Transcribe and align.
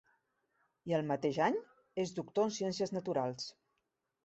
I 0.91 0.95
el 0.99 1.05
mateix 1.09 1.39
any, 1.49 1.59
és 2.05 2.15
doctor 2.21 2.49
en 2.51 2.57
ciències 2.59 2.97
naturals. 2.99 3.49